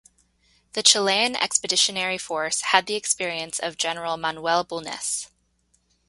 The 0.73 0.81
Chilean 0.81 1.35
Expeditionary 1.35 2.17
Force 2.17 2.61
had 2.61 2.87
the 2.87 2.95
experience 2.95 3.59
of 3.59 3.77
General 3.77 4.17
Manuel 4.17 4.63
Bulnes. 4.65 5.27